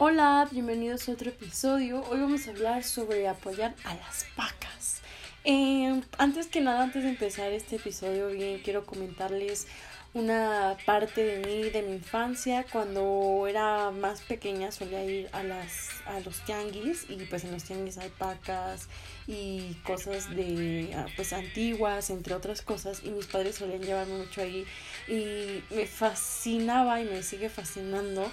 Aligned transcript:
Hola, 0.00 0.46
bienvenidos 0.52 1.08
a 1.08 1.12
otro 1.12 1.30
episodio. 1.30 2.04
Hoy 2.08 2.20
vamos 2.20 2.46
a 2.46 2.50
hablar 2.52 2.84
sobre 2.84 3.26
apoyar 3.26 3.74
a 3.82 3.94
las 3.96 4.26
vacas. 4.36 5.00
Eh, 5.42 6.00
antes 6.18 6.46
que 6.46 6.60
nada, 6.60 6.84
antes 6.84 7.02
de 7.02 7.08
empezar 7.08 7.50
este 7.50 7.76
episodio, 7.76 8.28
bien 8.28 8.60
quiero 8.62 8.86
comentarles 8.86 9.66
una 10.14 10.76
parte 10.86 11.24
de 11.24 11.44
mí, 11.44 11.70
de 11.70 11.82
mi 11.82 11.94
infancia. 11.94 12.64
Cuando 12.70 13.46
era 13.48 13.90
más 13.90 14.20
pequeña 14.20 14.70
solía 14.70 15.04
ir 15.04 15.28
a, 15.32 15.42
las, 15.42 15.88
a 16.06 16.20
los 16.20 16.44
tianguis 16.44 17.06
y 17.08 17.16
pues 17.24 17.42
en 17.42 17.50
los 17.50 17.64
tianguis 17.64 17.98
hay 17.98 18.12
vacas 18.20 18.86
y 19.26 19.74
cosas 19.82 20.30
de 20.30 20.92
ah, 20.96 21.06
pues 21.16 21.32
antiguas, 21.32 22.10
entre 22.10 22.34
otras 22.34 22.62
cosas. 22.62 23.02
Y 23.02 23.10
mis 23.10 23.26
padres 23.26 23.56
solían 23.56 23.82
llevarme 23.82 24.18
mucho 24.18 24.42
ahí 24.42 24.64
y 25.08 25.60
me 25.74 25.88
fascinaba 25.88 27.00
y 27.00 27.04
me 27.04 27.24
sigue 27.24 27.48
fascinando 27.48 28.30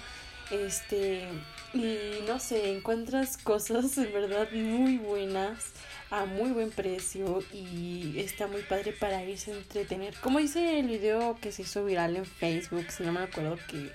este, 0.50 1.28
y 1.74 1.98
no 2.26 2.38
sé, 2.38 2.72
encuentras 2.72 3.36
cosas 3.36 3.96
en 3.98 4.12
verdad 4.12 4.48
muy 4.52 4.98
buenas 4.98 5.72
a 6.10 6.24
muy 6.24 6.50
buen 6.50 6.70
precio 6.70 7.42
y 7.52 8.14
está 8.18 8.46
muy 8.46 8.62
padre 8.62 8.92
para 8.92 9.24
irse 9.24 9.52
a 9.52 9.56
entretener. 9.56 10.14
Como 10.20 10.38
dice 10.38 10.78
el 10.78 10.88
video 10.88 11.36
que 11.40 11.52
se 11.52 11.62
hizo 11.62 11.84
viral 11.84 12.16
en 12.16 12.24
Facebook, 12.24 12.86
si 12.90 13.02
no 13.02 13.12
me 13.12 13.20
acuerdo 13.20 13.58
que 13.68 13.90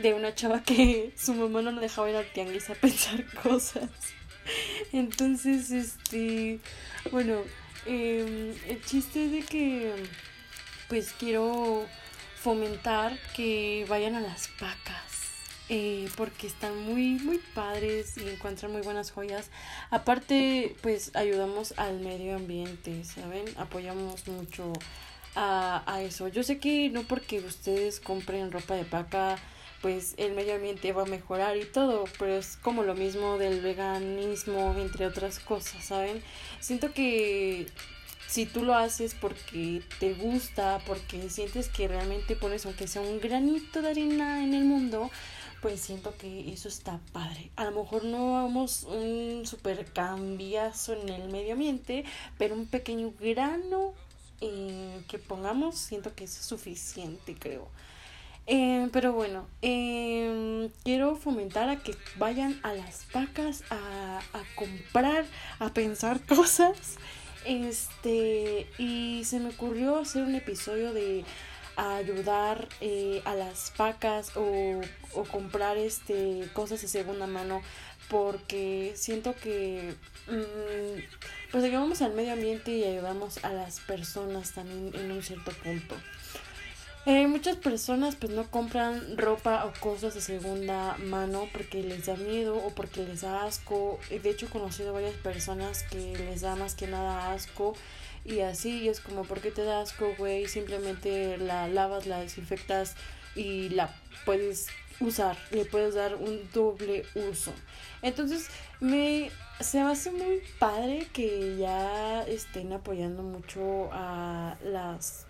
de 0.00 0.14
una 0.14 0.34
chava 0.34 0.62
que 0.62 1.12
su 1.16 1.34
mamá 1.34 1.62
no 1.62 1.72
le 1.72 1.80
dejaba 1.80 2.10
ir 2.10 2.16
al 2.16 2.30
tianguis 2.32 2.68
a 2.70 2.74
pensar 2.74 3.24
cosas. 3.42 3.90
Entonces, 4.92 5.70
este, 5.70 6.60
bueno, 7.10 7.40
eh, 7.86 8.54
el 8.68 8.84
chiste 8.84 9.24
es 9.24 9.32
de 9.32 9.42
que 9.42 9.92
pues 10.88 11.12
quiero 11.18 11.84
fomentar 12.36 13.18
que 13.34 13.84
vayan 13.88 14.14
a 14.14 14.20
las 14.20 14.48
vacas 14.60 15.15
eh, 15.68 16.08
porque 16.16 16.46
están 16.46 16.76
muy, 16.84 17.18
muy 17.18 17.38
padres 17.54 18.16
y 18.18 18.28
encuentran 18.28 18.72
muy 18.72 18.82
buenas 18.82 19.10
joyas. 19.10 19.50
Aparte, 19.90 20.76
pues 20.82 21.14
ayudamos 21.16 21.74
al 21.76 22.00
medio 22.00 22.36
ambiente, 22.36 23.04
¿saben? 23.04 23.44
Apoyamos 23.56 24.28
mucho 24.28 24.72
a, 25.34 25.82
a 25.86 26.02
eso. 26.02 26.28
Yo 26.28 26.42
sé 26.42 26.58
que 26.58 26.90
no 26.90 27.02
porque 27.02 27.40
ustedes 27.40 28.00
compren 28.00 28.52
ropa 28.52 28.74
de 28.74 28.84
paca, 28.84 29.36
pues 29.82 30.14
el 30.16 30.32
medio 30.32 30.54
ambiente 30.54 30.92
va 30.92 31.02
a 31.02 31.06
mejorar 31.06 31.56
y 31.56 31.64
todo, 31.64 32.04
pero 32.18 32.36
es 32.36 32.56
como 32.56 32.82
lo 32.82 32.94
mismo 32.94 33.38
del 33.38 33.60
veganismo, 33.60 34.74
entre 34.78 35.06
otras 35.06 35.38
cosas, 35.38 35.84
¿saben? 35.84 36.22
Siento 36.60 36.92
que 36.92 37.66
si 38.26 38.46
tú 38.46 38.64
lo 38.64 38.74
haces 38.74 39.14
porque 39.14 39.82
te 40.00 40.14
gusta, 40.14 40.80
porque 40.86 41.28
sientes 41.30 41.68
que 41.68 41.88
realmente 41.88 42.36
pones 42.36 42.66
aunque 42.66 42.88
sea 42.88 43.02
un 43.02 43.20
granito 43.20 43.82
de 43.82 43.90
arena 43.90 44.42
en 44.42 44.54
el 44.54 44.64
mundo, 44.64 45.10
pues 45.66 45.80
siento 45.80 46.16
que 46.16 46.52
eso 46.52 46.68
está 46.68 47.00
padre. 47.12 47.50
A 47.56 47.64
lo 47.64 47.72
mejor 47.72 48.04
no 48.04 48.34
vamos 48.34 48.84
un 48.84 49.44
super 49.46 49.84
cambiazo 49.92 50.92
en 50.92 51.08
el 51.08 51.28
medio 51.28 51.54
ambiente, 51.54 52.04
pero 52.38 52.54
un 52.54 52.66
pequeño 52.66 53.12
grano 53.18 53.92
eh, 54.40 55.02
que 55.08 55.18
pongamos, 55.18 55.76
siento 55.76 56.14
que 56.14 56.22
es 56.22 56.30
suficiente, 56.32 57.34
creo. 57.34 57.66
Eh, 58.46 58.88
pero 58.92 59.12
bueno, 59.12 59.48
em, 59.60 60.68
quiero 60.84 61.16
fomentar 61.16 61.68
a 61.68 61.82
que 61.82 61.96
vayan 62.16 62.60
a 62.62 62.72
las 62.72 63.04
vacas 63.12 63.64
a, 63.68 64.18
a 64.18 64.42
comprar, 64.54 65.24
a 65.58 65.74
pensar 65.74 66.24
cosas. 66.28 66.76
Este, 67.44 68.68
y 68.78 69.24
se 69.24 69.40
me 69.40 69.48
ocurrió 69.48 69.98
hacer 69.98 70.22
un 70.22 70.36
episodio 70.36 70.92
de 70.92 71.24
a 71.76 71.96
ayudar 71.96 72.68
eh, 72.80 73.22
a 73.24 73.34
las 73.34 73.72
vacas 73.76 74.36
o, 74.36 74.80
o, 75.14 75.24
comprar 75.24 75.76
este 75.76 76.48
cosas 76.52 76.82
de 76.82 76.88
segunda 76.88 77.26
mano 77.26 77.62
porque 78.08 78.92
siento 78.96 79.34
que 79.34 79.94
mmm, 80.28 81.00
pues 81.52 81.64
ayudamos 81.64 82.02
al 82.02 82.14
medio 82.14 82.32
ambiente 82.32 82.72
y 82.72 82.84
ayudamos 82.84 83.44
a 83.44 83.52
las 83.52 83.80
personas 83.80 84.52
también 84.52 84.92
en 84.94 85.10
un 85.10 85.22
cierto 85.22 85.52
punto 85.52 85.96
eh, 87.08 87.28
muchas 87.28 87.54
personas 87.54 88.16
pues 88.16 88.32
no 88.32 88.50
compran 88.50 89.16
ropa 89.16 89.64
o 89.64 89.72
cosas 89.78 90.14
de 90.14 90.20
segunda 90.20 90.96
mano 90.98 91.48
porque 91.52 91.80
les 91.84 92.06
da 92.06 92.16
miedo 92.16 92.56
o 92.56 92.74
porque 92.74 93.04
les 93.06 93.20
da 93.20 93.44
asco. 93.44 94.00
De 94.10 94.28
hecho 94.28 94.46
he 94.46 94.48
conocido 94.48 94.92
varias 94.92 95.14
personas 95.14 95.84
que 95.84 96.18
les 96.18 96.40
da 96.40 96.56
más 96.56 96.74
que 96.74 96.88
nada 96.88 97.30
asco 97.32 97.74
y 98.26 98.40
así 98.40 98.88
es 98.88 99.00
como, 99.00 99.24
¿por 99.24 99.40
qué 99.40 99.50
te 99.50 99.62
da 99.62 99.80
asco, 99.80 100.14
güey? 100.18 100.46
Simplemente 100.46 101.38
la 101.38 101.68
lavas, 101.68 102.06
la 102.06 102.20
desinfectas 102.20 102.96
y 103.34 103.68
la 103.70 103.94
puedes 104.24 104.68
usar, 105.00 105.36
le 105.50 105.64
puedes 105.64 105.94
dar 105.94 106.16
un 106.16 106.40
doble 106.52 107.04
uso. 107.14 107.52
Entonces, 108.02 108.48
me 108.80 109.30
se 109.60 109.82
me 109.82 109.90
hace 109.90 110.10
muy 110.10 110.42
padre 110.58 111.06
que 111.12 111.56
ya 111.56 112.22
estén 112.24 112.72
apoyando 112.72 113.22
mucho 113.22 113.88
a 113.92 114.56
las 114.62 115.26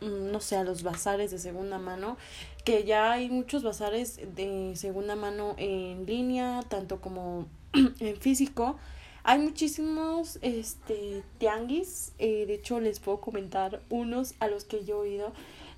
mm, 0.00 0.30
no 0.30 0.40
sé, 0.40 0.56
a 0.56 0.64
los 0.64 0.82
bazares 0.82 1.30
de 1.30 1.38
segunda 1.38 1.78
mano, 1.78 2.16
que 2.64 2.84
ya 2.84 3.12
hay 3.12 3.28
muchos 3.28 3.62
bazares 3.62 4.20
de 4.34 4.72
segunda 4.76 5.14
mano 5.14 5.54
en 5.58 6.06
línea, 6.06 6.62
tanto 6.68 7.00
como 7.00 7.48
en 8.00 8.16
físico, 8.16 8.78
hay 9.22 9.38
muchísimos 9.38 10.38
este, 10.42 11.22
tianguis, 11.38 12.12
eh, 12.18 12.46
de 12.46 12.54
hecho 12.54 12.80
les 12.80 13.00
puedo 13.00 13.20
comentar 13.20 13.80
unos 13.90 14.34
a 14.40 14.48
los 14.48 14.64
que 14.64 14.84
yo 14.84 15.04
he 15.04 15.10
ido. 15.10 15.32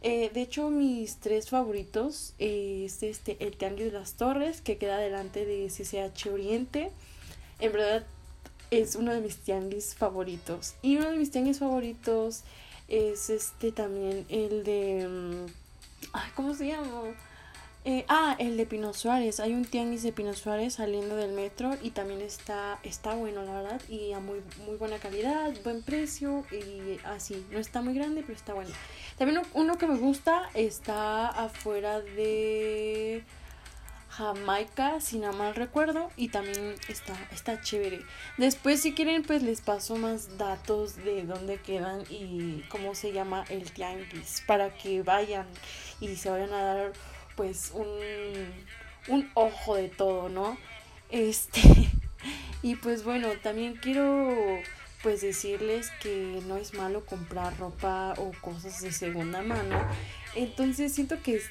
Eh, 0.05 0.31
de 0.35 0.43
hecho, 0.43 0.69
mis 0.69 1.17
tres 1.17 1.49
favoritos 1.49 2.35
es 2.39 3.05
este, 3.05 3.37
el 3.39 3.57
Tianguis 3.57 3.93
de 3.93 3.99
las 3.99 4.15
Torres, 4.15 4.61
que 4.61 4.77
queda 4.77 4.99
delante 4.99 5.47
de 5.47 5.69
CCH 5.69 6.27
Oriente. 6.27 6.91
En 7.61 7.73
verdad 7.73 8.05
es 8.73 8.97
uno 8.97 9.13
de 9.13 9.21
mis 9.21 9.37
tianguis 9.37 9.95
favoritos. 9.95 10.75
Y 10.83 10.97
uno 10.97 11.11
de 11.11 11.19
mis 11.19 11.31
tianguis 11.31 11.61
favoritos 11.61 12.43
es 12.89 13.31
este 13.31 13.71
también, 13.71 14.27
el 14.29 14.65
de... 14.65 15.07
Mm, 15.09 15.47
ay, 16.13 16.31
¿Cómo 16.35 16.55
se 16.55 16.67
llama? 16.67 17.15
Eh, 17.85 18.05
ah, 18.09 18.37
el 18.39 18.57
de 18.57 18.65
Pino 18.65 18.95
Suárez. 18.95 19.41
Hay 19.41 19.55
un 19.55 19.65
tianguis 19.65 20.05
de 20.05 20.13
Pino 20.13 20.33
Suárez 20.35 20.75
saliendo 20.75 21.17
del 21.17 21.33
metro 21.33 21.77
y 21.83 21.91
también 21.91 22.21
está, 22.21 22.79
está 22.85 23.15
bueno, 23.15 23.43
la 23.43 23.55
verdad, 23.55 23.83
y 23.89 24.13
a 24.13 24.21
muy, 24.21 24.41
muy 24.65 24.77
buena 24.77 24.99
calidad, 24.99 25.53
buen 25.65 25.83
precio 25.83 26.45
y 26.53 27.01
así. 27.05 27.45
No 27.51 27.59
está 27.59 27.83
muy 27.83 27.95
grande, 27.95 28.23
pero 28.23 28.35
está 28.35 28.55
bueno. 28.55 28.71
También 29.19 29.43
uno 29.55 29.79
que 29.79 29.89
me 29.89 29.97
gusta 29.97 30.49
está 30.55 31.27
afuera 31.27 32.01
de 32.01 33.25
Jamaica, 34.11 35.01
si 35.01 35.19
no 35.19 35.33
mal 35.33 35.57
recuerdo, 35.57 36.09
y 36.17 36.29
también 36.29 36.77
está, 36.89 37.15
está 37.33 37.63
chévere. 37.63 38.03
Después, 38.39 38.81
si 38.81 38.93
quieren, 38.93 39.25
pues 39.25 39.43
les 39.43 39.61
paso 39.61 39.97
más 39.97 40.39
datos 40.39 40.95
de 40.97 41.25
dónde 41.25 41.61
quedan 41.61 42.03
y 42.11 42.63
cómo 42.69 42.95
se 42.95 43.13
llama 43.13 43.45
el 43.49 43.73
tianguis 43.73 44.45
para 44.47 44.73
que 44.73 45.03
vayan 45.03 45.49
y 46.01 46.15
se 46.15 46.31
vayan 46.31 46.53
a 46.53 46.63
dar 46.63 46.93
pues 47.37 47.73
un, 47.75 47.87
un 49.09 49.31
ojo 49.35 49.77
de 49.77 49.89
todo, 49.89 50.29
¿no? 50.29 50.57
Este, 51.11 51.61
y 52.63 52.77
pues 52.77 53.05
bueno, 53.05 53.29
también 53.43 53.77
quiero 53.77 54.29
pues 55.03 55.21
decirles 55.21 55.91
que 56.01 56.41
no 56.47 56.57
es 56.57 56.75
malo 56.75 57.05
comprar 57.05 57.59
ropa 57.59 58.15
o 58.19 58.33
cosas 58.41 58.81
de 58.81 58.93
segunda 58.93 59.43
mano. 59.43 59.85
Entonces 60.35 60.95
siento 60.95 61.21
que 61.23 61.37
es, 61.37 61.45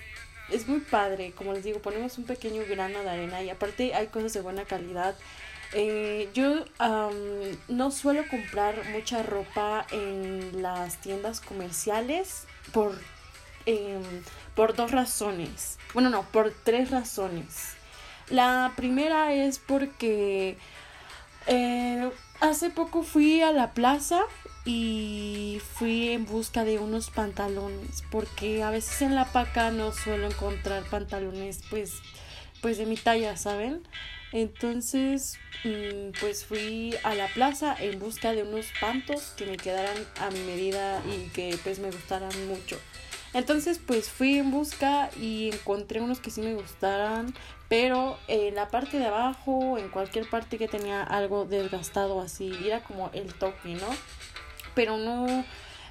es 0.49 0.67
muy 0.67 0.79
padre, 0.79 1.33
como 1.33 1.53
les 1.53 1.63
digo, 1.63 1.79
ponemos 1.79 2.17
un 2.17 2.25
pequeño 2.25 2.63
grano 2.67 3.01
de 3.03 3.09
arena 3.09 3.43
y 3.43 3.49
aparte 3.49 3.93
hay 3.93 4.07
cosas 4.07 4.33
de 4.33 4.41
buena 4.41 4.63
calidad. 4.63 5.15
Eh, 5.73 6.29
yo 6.33 6.65
no 7.69 7.91
suelo 7.91 8.23
comprar 8.29 8.89
mucha 8.89 9.23
ropa 9.23 9.85
en 9.91 10.61
las 10.61 10.97
tiendas 10.97 11.39
comerciales 11.39 12.45
por 12.73 12.97
Em, 13.65 14.01
por 14.55 14.75
dos 14.75 14.91
razones. 14.91 15.77
Bueno, 15.93 16.09
no, 16.09 16.23
por 16.23 16.53
tres 16.63 16.91
razones. 16.91 17.73
La 18.29 18.73
primera 18.75 19.33
es 19.33 19.59
porque 19.59 20.57
eh, 21.47 22.11
hace 22.39 22.69
poco 22.69 23.03
fui 23.03 23.41
a 23.41 23.51
la 23.51 23.73
plaza 23.73 24.21
y 24.63 25.59
fui 25.73 26.09
en 26.09 26.25
busca 26.25 26.63
de 26.63 26.79
unos 26.79 27.09
pantalones 27.09 28.03
porque 28.11 28.61
a 28.63 28.69
veces 28.69 29.01
en 29.01 29.15
la 29.15 29.25
paca 29.25 29.71
no 29.71 29.91
suelo 29.91 30.27
encontrar 30.27 30.83
pantalones 30.83 31.61
pues 31.69 31.99
pues 32.61 32.77
de 32.77 32.85
mi 32.85 32.95
talla 32.95 33.37
saben 33.37 33.81
entonces 34.31 35.39
mm, 35.63 36.11
pues 36.19 36.45
fui 36.45 36.95
a 37.03 37.15
la 37.15 37.27
plaza 37.27 37.75
en 37.79 37.97
busca 37.97 38.33
de 38.33 38.43
unos 38.43 38.67
pantos 38.79 39.33
que 39.35 39.47
me 39.47 39.57
quedaran 39.57 39.97
a 40.19 40.29
mi 40.29 40.39
medida 40.41 41.01
y 41.07 41.29
que 41.29 41.57
pues 41.63 41.79
me 41.79 41.89
gustaran 41.89 42.47
mucho 42.47 42.79
entonces 43.33 43.79
pues 43.85 44.09
fui 44.09 44.37
en 44.37 44.51
busca 44.51 45.09
y 45.19 45.49
encontré 45.53 46.01
unos 46.01 46.19
que 46.19 46.31
sí 46.31 46.41
me 46.41 46.53
gustaran, 46.53 47.33
pero 47.69 48.17
en 48.27 48.55
la 48.55 48.67
parte 48.67 48.99
de 48.99 49.05
abajo, 49.05 49.77
en 49.77 49.89
cualquier 49.89 50.29
parte 50.29 50.57
que 50.57 50.67
tenía 50.67 51.03
algo 51.03 51.45
desgastado 51.45 52.19
así, 52.19 52.51
era 52.65 52.83
como 52.83 53.09
el 53.13 53.33
toque, 53.33 53.75
¿no? 53.75 53.87
Pero 54.75 54.97
no, 54.97 55.45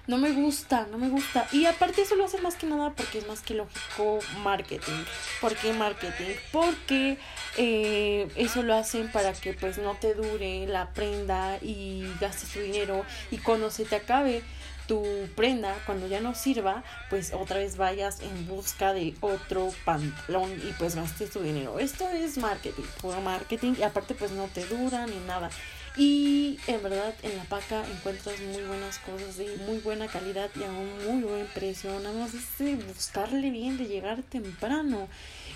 no 0.06 0.18
me 0.18 0.32
gusta, 0.32 0.86
no 0.90 0.98
me 0.98 1.08
gusta. 1.08 1.46
Y 1.52 1.66
aparte 1.66 2.02
eso 2.02 2.16
lo 2.16 2.24
hace 2.24 2.40
más 2.40 2.56
que 2.56 2.66
nada 2.66 2.92
porque 2.94 3.18
es 3.18 3.28
más 3.28 3.40
que 3.40 3.54
lógico 3.54 4.18
marketing. 4.42 5.04
¿Por 5.40 5.54
qué 5.56 5.72
marketing? 5.72 6.34
Porque 6.52 7.16
eh, 7.56 8.28
eso 8.36 8.62
lo 8.62 8.74
hacen 8.74 9.10
para 9.12 9.32
que 9.32 9.54
pues 9.54 9.78
no 9.78 9.94
te 9.94 10.14
dure 10.14 10.66
la 10.66 10.92
prenda 10.92 11.58
y 11.62 12.04
gastes 12.20 12.50
tu 12.50 12.60
dinero 12.60 13.04
y 13.30 13.38
cuando 13.38 13.70
se 13.70 13.84
te 13.84 13.96
acabe 13.96 14.42
tu 14.90 15.04
prenda 15.36 15.76
cuando 15.86 16.08
ya 16.08 16.20
no 16.20 16.34
sirva, 16.34 16.82
pues 17.10 17.32
otra 17.32 17.58
vez 17.58 17.76
vayas 17.76 18.18
en 18.22 18.48
busca 18.48 18.92
de 18.92 19.14
otro 19.20 19.72
pantalón 19.84 20.50
y 20.50 20.72
pues 20.80 20.96
gastes 20.96 21.30
tu 21.30 21.40
dinero. 21.40 21.78
Esto 21.78 22.08
es 22.08 22.38
marketing, 22.38 22.82
puro 23.00 23.20
marketing 23.20 23.74
y 23.78 23.84
aparte 23.84 24.16
pues 24.16 24.32
no 24.32 24.46
te 24.46 24.66
dura 24.66 25.06
ni 25.06 25.16
nada. 25.28 25.48
Y 25.96 26.58
en 26.66 26.82
verdad 26.82 27.14
en 27.22 27.36
la 27.36 27.44
paca 27.44 27.84
encuentras 27.88 28.40
muy 28.40 28.64
buenas 28.64 28.98
cosas 28.98 29.36
de 29.36 29.58
muy 29.64 29.78
buena 29.78 30.08
calidad 30.08 30.50
y 30.56 30.64
a 30.64 30.70
un 30.72 31.06
muy 31.06 31.22
buen 31.22 31.46
precio. 31.46 31.96
Nada 32.00 32.18
más 32.18 32.34
es 32.34 32.58
de 32.58 32.74
buscarle 32.74 33.52
bien, 33.52 33.78
de 33.78 33.86
llegar 33.86 34.24
temprano. 34.24 35.06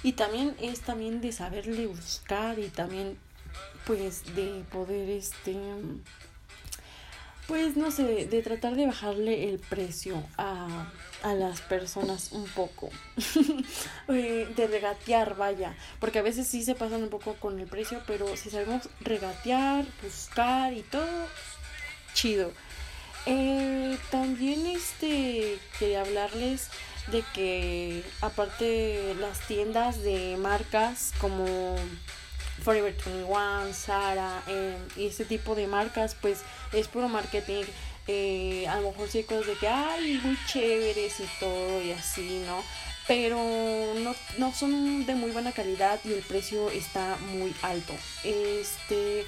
Y 0.05 0.13
también 0.13 0.55
es 0.61 0.83
también 0.83 1.21
de 1.21 1.33
saberle 1.33 1.89
buscar 1.89 2.61
y 2.61 2.69
también 2.69 3.19
pues 3.85 4.33
de 4.37 4.63
poder 4.71 5.11
este 5.11 5.57
pues 7.47 7.77
no 7.77 7.91
sé, 7.91 8.27
de 8.27 8.43
tratar 8.43 8.75
de 8.75 8.87
bajarle 8.87 9.49
el 9.51 9.59
precio 9.59 10.23
a, 10.39 10.91
a 11.23 11.35
las 11.35 11.61
personas 11.63 12.33
un 12.33 12.47
poco. 12.47 12.91
Eh, 14.09 14.47
de 14.55 14.67
regatear, 14.67 15.35
vaya. 15.35 15.75
Porque 15.99 16.19
a 16.19 16.23
veces 16.23 16.47
sí 16.47 16.63
se 16.63 16.75
pasan 16.75 17.03
un 17.03 17.09
poco 17.09 17.35
con 17.35 17.59
el 17.59 17.67
precio, 17.67 18.03
pero 18.07 18.37
si 18.37 18.51
sabemos 18.51 18.89
regatear, 19.01 19.87
buscar 20.03 20.75
y 20.75 20.83
todo, 20.83 21.27
chido. 22.13 22.53
Eh, 23.25 23.97
también 24.11 24.67
este 24.67 25.59
quería 25.79 26.03
hablarles 26.03 26.69
de 27.11 27.25
que 27.35 28.05
aparte 28.21 29.15
las 29.19 29.41
tiendas 29.47 30.03
de 30.03 30.37
marcas 30.39 31.13
como 31.19 31.77
Forever 32.63 32.95
21, 32.95 33.73
Sara 33.73 34.43
eh, 34.47 34.79
y 34.97 35.07
este 35.07 35.25
tipo 35.25 35.55
de 35.55 35.67
marcas, 35.67 36.17
pues 36.21 36.43
es 36.73 36.89
puro 36.89 37.09
marketing. 37.09 37.65
Eh, 38.07 38.67
a 38.69 38.81
lo 38.81 38.91
mejor 38.91 39.09
sí 39.09 39.19
hay 39.19 39.25
cosas 39.25 39.47
de 39.47 39.55
que, 39.55 39.69
ay, 39.69 40.21
muy 40.23 40.39
chéveres 40.47 41.21
y 41.21 41.29
todo 41.41 41.83
y 41.83 41.93
así, 41.93 42.43
¿no? 42.47 42.63
Pero 43.07 43.37
no, 44.03 44.15
no 44.39 44.53
son 44.55 45.05
de 45.05 45.15
muy 45.15 45.31
buena 45.31 45.53
calidad 45.53 46.01
y 46.05 46.13
el 46.13 46.23
precio 46.23 46.71
está 46.71 47.17
muy 47.33 47.55
alto. 47.63 47.93
Este 48.25 49.27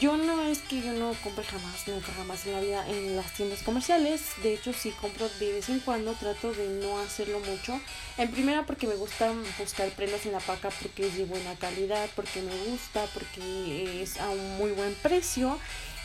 yo 0.00 0.16
no 0.16 0.42
es 0.42 0.58
que 0.60 0.80
yo 0.80 0.92
no 0.92 1.12
compre 1.22 1.44
jamás, 1.44 1.86
nunca 1.86 2.12
jamás 2.12 2.46
en 2.46 2.52
la 2.52 2.60
vida 2.60 2.88
en 2.88 3.16
las 3.16 3.32
tiendas 3.34 3.62
comerciales. 3.62 4.22
De 4.42 4.54
hecho, 4.54 4.72
sí 4.72 4.92
compro 5.00 5.28
de 5.40 5.52
vez 5.52 5.68
en 5.68 5.80
cuando, 5.80 6.12
trato 6.12 6.52
de 6.52 6.68
no 6.68 6.98
hacerlo 6.98 7.40
mucho. 7.40 7.80
En 8.16 8.30
primera 8.30 8.64
porque 8.66 8.86
me 8.86 8.94
gusta 8.94 9.32
buscar 9.58 9.88
prendas 9.90 10.26
en 10.26 10.32
la 10.32 10.40
paca 10.40 10.70
porque 10.80 11.06
es 11.06 11.16
de 11.16 11.24
buena 11.24 11.54
calidad, 11.56 12.08
porque 12.14 12.42
me 12.42 12.56
gusta, 12.70 13.04
porque 13.14 14.02
es 14.02 14.18
a 14.18 14.30
un 14.30 14.58
muy 14.58 14.72
buen 14.72 14.94
precio. 14.96 15.58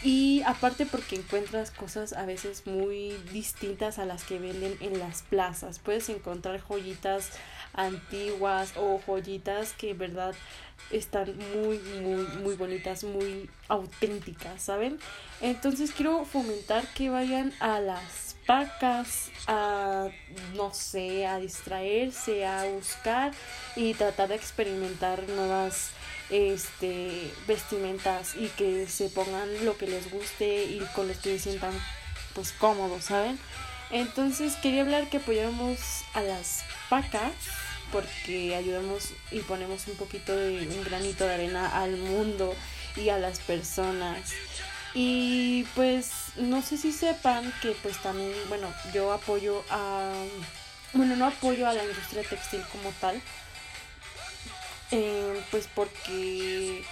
Y 0.04 0.44
aparte 0.46 0.86
porque 0.86 1.16
encuentras 1.16 1.72
cosas 1.72 2.14
a 2.14 2.26
veces 2.26 2.68
muy 2.68 3.18
distintas 3.34 3.98
a 3.98 4.06
las 4.06 4.24
que 4.24 4.38
venden 4.38 4.78
en 4.80 5.00
las 5.00 5.24
plazas. 5.24 5.80
Puedes 5.80 6.10
encontrar 6.10 6.62
joyitas 6.62 7.32
antiguas 7.78 8.74
o 8.76 9.00
joyitas 9.06 9.72
que 9.74 9.92
en 9.92 9.98
verdad 9.98 10.36
están 10.92 11.38
muy, 11.56 11.80
muy, 12.02 12.28
muy 12.44 12.56
bonitas, 12.56 13.04
muy 13.04 13.50
auténticas, 13.70 14.62
¿saben? 14.62 15.00
Entonces 15.42 15.92
quiero 15.92 16.26
fomentar 16.26 16.86
que 16.94 17.10
vayan 17.10 17.54
a 17.60 17.80
las 17.80 18.36
pacas, 18.46 19.30
a, 19.48 20.08
no 20.56 20.74
sé, 20.74 21.26
a 21.28 21.38
distraerse, 21.38 22.46
a 22.46 22.66
buscar 22.66 23.32
y 23.76 23.94
tratar 23.94 24.30
de 24.30 24.36
experimentar 24.36 25.28
nuevas 25.30 25.92
este 26.30 27.32
vestimentas 27.48 28.36
y 28.36 28.48
que 28.50 28.86
se 28.88 29.10
pongan 29.10 29.66
lo 29.66 29.78
que 29.78 29.88
les 29.88 30.12
guste 30.12 30.66
y 30.66 30.80
con 30.94 31.08
los 31.08 31.18
que 31.18 31.38
se 31.38 31.52
sientan 31.52 31.74
pues 32.34 32.52
cómodos, 32.52 33.06
¿saben? 33.06 33.40
Entonces 33.92 34.56
quería 34.56 34.82
hablar 34.82 35.10
que 35.10 35.18
apoyamos 35.18 35.80
a 36.14 36.22
las 36.22 36.64
pacas 36.90 37.34
porque 37.92 38.56
ayudamos 38.56 39.12
y 39.32 39.40
ponemos 39.40 39.88
un 39.88 39.96
poquito 39.96 40.36
de 40.36 40.68
un 40.68 40.84
granito 40.84 41.26
de 41.26 41.34
arena 41.34 41.82
al 41.82 41.98
mundo 41.98 42.54
y 42.96 43.10
a 43.10 43.18
las 43.18 43.40
personas. 43.40 44.34
Y 44.94 45.64
pues 45.76 46.12
no 46.38 46.62
sé 46.62 46.78
si 46.78 46.92
sepan 46.92 47.54
que 47.62 47.72
pues 47.84 48.02
también, 48.02 48.34
bueno, 48.50 48.74
yo 48.94 49.14
apoyo 49.14 49.64
a, 49.70 50.12
bueno, 50.94 51.16
no 51.16 51.28
apoyo 51.28 51.68
a 51.68 51.74
la 51.74 51.84
industria 51.84 52.24
textil 52.24 52.62
como 52.72 52.92
tal, 53.00 53.22
eh, 54.92 55.42
pues 55.52 55.68
porque 55.74 56.84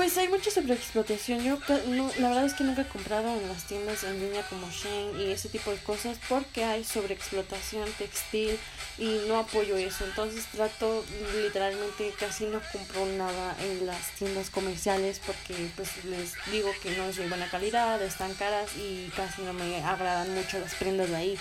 pues 0.00 0.16
hay 0.16 0.28
mucha 0.28 0.50
sobreexplotación. 0.50 1.44
Yo 1.44 1.58
no, 1.88 2.10
la 2.18 2.28
verdad 2.28 2.46
es 2.46 2.54
que 2.54 2.64
nunca 2.64 2.80
he 2.80 2.88
comprado 2.88 3.38
en 3.38 3.46
las 3.48 3.66
tiendas 3.66 4.02
en 4.02 4.18
línea 4.18 4.42
como 4.48 4.70
Shane 4.70 5.22
y 5.22 5.30
ese 5.30 5.50
tipo 5.50 5.70
de 5.70 5.76
cosas 5.76 6.16
porque 6.26 6.64
hay 6.64 6.84
sobreexplotación 6.84 7.86
textil 7.98 8.58
y 8.96 9.20
no 9.28 9.38
apoyo 9.38 9.76
eso. 9.76 10.06
Entonces 10.06 10.46
trato 10.46 11.04
literalmente 11.34 12.14
casi 12.18 12.46
no 12.46 12.62
compro 12.72 13.04
nada 13.18 13.54
en 13.60 13.84
las 13.84 14.12
tiendas 14.12 14.48
comerciales 14.48 15.20
porque 15.26 15.54
pues 15.76 16.02
les 16.06 16.32
digo 16.50 16.70
que 16.82 16.92
no 16.92 17.04
es 17.04 17.16
de 17.16 17.28
buena 17.28 17.50
calidad, 17.50 18.00
están 18.00 18.32
caras 18.32 18.70
y 18.78 19.12
casi 19.14 19.42
no 19.42 19.52
me 19.52 19.84
agradan 19.84 20.32
mucho 20.34 20.58
las 20.60 20.74
prendas 20.76 21.10
de 21.10 21.16
ahí. 21.16 21.38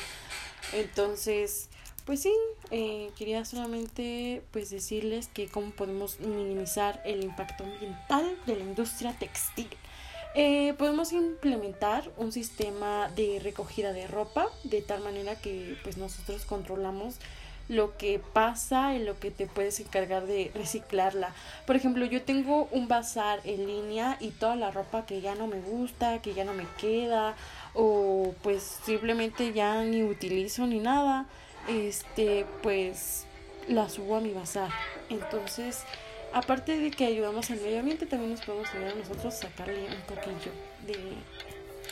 Entonces 0.73 1.69
pues 2.01 2.21
sí, 2.21 2.33
eh, 2.71 3.11
quería 3.17 3.45
solamente 3.45 4.41
pues 4.51 4.69
decirles 4.69 5.27
que 5.27 5.47
cómo 5.47 5.71
podemos 5.71 6.19
minimizar 6.19 7.01
el 7.05 7.23
impacto 7.23 7.63
ambiental 7.63 8.37
de 8.45 8.55
la 8.55 8.63
industria 8.63 9.13
textil. 9.17 9.69
Eh, 10.35 10.75
podemos 10.77 11.11
implementar 11.11 12.11
un 12.17 12.31
sistema 12.31 13.09
de 13.15 13.39
recogida 13.41 13.93
de 13.93 14.05
ropa 14.07 14.47
de 14.63 14.81
tal 14.81 15.01
manera 15.01 15.35
que 15.35 15.75
pues 15.83 15.97
nosotros 15.97 16.45
controlamos 16.45 17.15
lo 17.67 17.97
que 17.97 18.19
pasa 18.19 18.95
y 18.95 19.03
lo 19.03 19.19
que 19.19 19.31
te 19.31 19.45
puedes 19.45 19.79
encargar 19.79 20.25
de 20.25 20.51
reciclarla. 20.55 21.33
Por 21.65 21.75
ejemplo, 21.75 22.03
yo 22.05 22.23
tengo 22.23 22.67
un 22.71 22.87
bazar 22.87 23.39
en 23.43 23.67
línea 23.67 24.17
y 24.19 24.29
toda 24.31 24.55
la 24.55 24.71
ropa 24.71 25.05
que 25.05 25.21
ya 25.21 25.35
no 25.35 25.47
me 25.47 25.61
gusta, 25.61 26.21
que 26.21 26.33
ya 26.33 26.43
no 26.43 26.53
me 26.53 26.65
queda 26.79 27.35
o 27.75 28.33
pues 28.41 28.63
simplemente 28.83 29.53
ya 29.53 29.83
ni 29.83 30.03
utilizo 30.03 30.65
ni 30.65 30.79
nada 30.79 31.27
este, 31.67 32.45
pues 32.61 33.25
la 33.67 33.89
subo 33.89 34.17
a 34.17 34.21
mi 34.21 34.31
bazar. 34.31 34.71
Entonces, 35.09 35.83
aparte 36.33 36.77
de 36.77 36.91
que 36.91 37.05
ayudamos 37.05 37.49
al 37.51 37.61
medio 37.61 37.79
ambiente, 37.79 38.05
también 38.05 38.31
nos 38.31 38.41
podemos 38.41 38.69
ayudar 38.71 38.93
a 38.93 38.95
nosotros 38.95 39.25
a 39.25 39.31
sacarle 39.31 39.87
un 39.87 40.01
poquillo 40.15 40.51
de, 40.85 41.13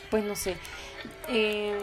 pues 0.09 0.23
no 0.23 0.35
sé. 0.35 0.57
Em, 1.27 1.77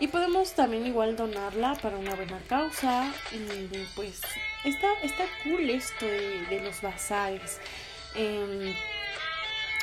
y 0.00 0.08
podemos 0.08 0.52
también 0.54 0.86
igual 0.86 1.16
donarla 1.16 1.74
para 1.74 1.96
una 1.96 2.14
buena 2.14 2.40
causa. 2.48 3.12
Y 3.32 3.68
pues 3.94 4.20
está, 4.64 4.92
está 5.02 5.24
cool 5.44 5.70
esto 5.70 6.06
de, 6.06 6.60
los 6.64 6.80
bazares. 6.82 7.60
Em, 8.14 8.74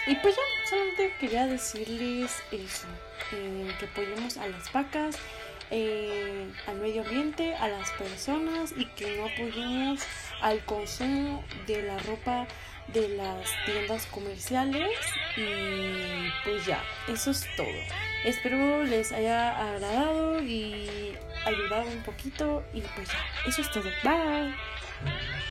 y 0.08 0.16
pues 0.16 0.36
ya, 0.36 0.70
solamente 0.70 1.14
quería 1.20 1.46
decirles 1.46 2.32
eso, 2.52 2.88
eh, 3.32 3.72
que 3.80 3.86
apoyemos 3.86 4.38
a 4.38 4.48
las 4.48 4.72
vacas 4.72 5.18
eh, 5.72 6.48
al 6.68 6.80
medio 6.80 7.04
ambiente, 7.04 7.56
a 7.56 7.68
las 7.68 7.92
personas 7.92 8.74
y 8.76 8.86
que 8.86 9.18
no 9.18 9.26
apoyemos 9.26 10.02
al 10.42 10.64
consumo 10.66 11.44
de 11.68 11.84
la 11.84 11.98
ropa 12.00 12.48
de 12.94 13.08
las 13.10 13.48
tiendas 13.66 14.06
comerciales 14.08 14.90
y 15.38 16.30
pues 16.44 16.66
ya, 16.66 16.84
eso 17.08 17.32
es 17.32 17.46
todo. 17.56 17.68
Espero 18.26 18.84
les 18.84 19.12
haya 19.12 19.58
agradado 19.58 20.42
y 20.42 21.14
ayudado 21.46 21.88
un 21.90 22.02
poquito 22.04 22.64
y 22.74 22.82
pues 22.82 23.08
ya, 23.08 23.20
eso 23.48 23.62
es 23.62 23.72
todo. 23.72 23.90
Bye. 24.04 24.54